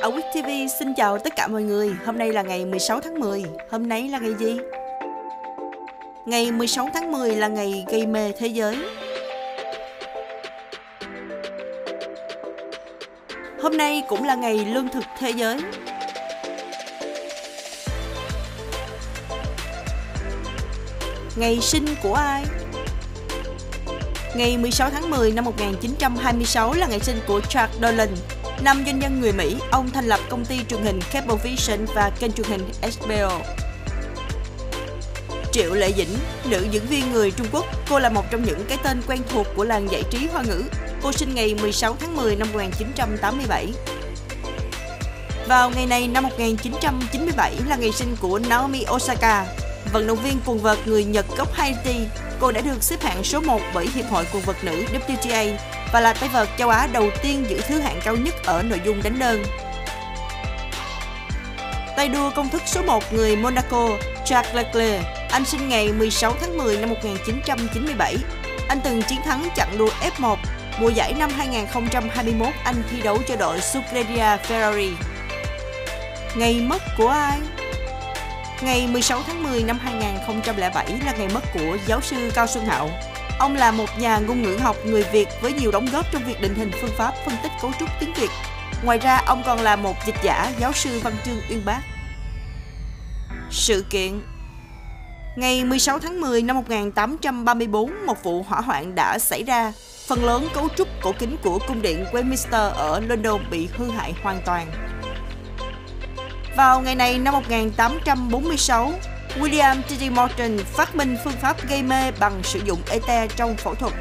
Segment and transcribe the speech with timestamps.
[0.00, 0.48] Ở Quick TV
[0.78, 1.90] xin chào tất cả mọi người.
[2.06, 3.44] Hôm nay là ngày 16 tháng 10.
[3.70, 4.56] Hôm nay là ngày gì?
[6.26, 8.76] Ngày 16 tháng 10 là ngày gây mê thế giới.
[13.62, 15.58] Hôm nay cũng là ngày lương thực thế giới.
[21.36, 22.44] Ngày sinh của ai?
[24.36, 28.08] Ngày 16 tháng 10 năm 1926 là ngày sinh của Charles Dolan,
[28.64, 32.32] Năm doanh nhân người Mỹ, ông thành lập công ty truyền hình Cablevision và kênh
[32.32, 33.40] truyền hình HBO.
[35.52, 38.78] Triệu Lệ Dĩnh, nữ diễn viên người Trung Quốc, cô là một trong những cái
[38.82, 40.62] tên quen thuộc của làng giải trí hoa ngữ.
[41.02, 43.66] Cô sinh ngày 16 tháng 10 năm 1987.
[45.48, 49.46] Vào ngày này năm 1997 là ngày sinh của Naomi Osaka,
[49.92, 51.96] vận động viên quần vợt người Nhật gốc Haiti.
[52.40, 55.56] Cô đã được xếp hạng số 1 bởi Hiệp hội quần vợt nữ WTA
[55.92, 58.80] và là tay vợt châu Á đầu tiên giữ thứ hạng cao nhất ở nội
[58.84, 59.44] dung đánh đơn.
[61.96, 63.88] Tay đua công thức số 1 người Monaco,
[64.26, 68.16] Jacques Leclerc, anh sinh ngày 16 tháng 10 năm 1997.
[68.68, 70.36] Anh từng chiến thắng chặng đua F1
[70.80, 74.92] mùa giải năm 2021 anh thi đấu cho đội Scuderia Ferrari.
[76.36, 77.38] Ngày mất của ai?
[78.62, 82.90] Ngày 16 tháng 10 năm 2007 là ngày mất của giáo sư Cao Xuân Hạo,
[83.40, 86.40] Ông là một nhà ngôn ngữ học người Việt với nhiều đóng góp trong việc
[86.40, 88.30] định hình phương pháp phân tích cấu trúc tiếng Việt.
[88.84, 91.80] Ngoài ra, ông còn là một dịch giả, giáo sư văn chương uyên bác.
[93.50, 94.20] Sự kiện
[95.36, 99.72] Ngày 16 tháng 10 năm 1834, một vụ hỏa hoạn đã xảy ra.
[100.08, 104.14] Phần lớn cấu trúc cổ kính của cung điện Westminster ở London bị hư hại
[104.22, 104.70] hoàn toàn.
[106.56, 108.92] Vào ngày này năm 1846,
[109.38, 110.10] William T.D.
[110.10, 113.92] Morton phát minh phương pháp gây mê bằng sử dụng ether trong phẫu thuật.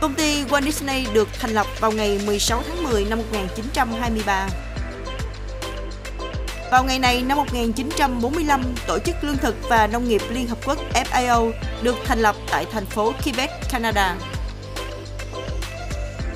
[0.00, 4.48] Công ty Walt Disney được thành lập vào ngày 16 tháng 10 năm 1923.
[6.70, 10.78] Vào ngày này năm 1945, Tổ chức Lương thực và Nông nghiệp Liên Hợp Quốc
[10.94, 11.52] FAO
[11.82, 14.16] được thành lập tại thành phố Quebec, Canada.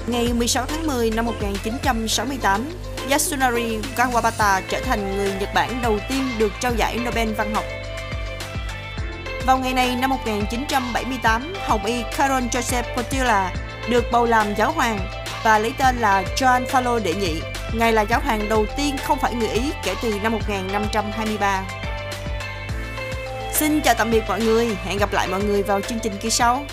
[0.06, 2.64] Ngày 16 tháng 10 năm 1968,
[3.10, 7.64] Yasunari Kawabata trở thành người Nhật Bản đầu tiên được trao giải Nobel văn học.
[9.46, 13.52] Vào ngày này năm 1978, Hồng Y Karol Joseph Portilla
[13.88, 14.98] được bầu làm giáo hoàng
[15.44, 17.40] và lấy tên là John Paolo đệ nhị.
[17.72, 21.62] Ngài là giáo hoàng đầu tiên không phải người Ý kể từ năm 1523.
[23.52, 26.30] Xin chào tạm biệt mọi người, hẹn gặp lại mọi người vào chương trình kỳ
[26.30, 26.64] sau.